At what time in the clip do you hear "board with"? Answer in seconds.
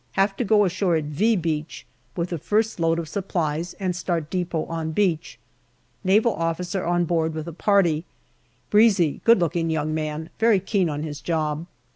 7.05-7.47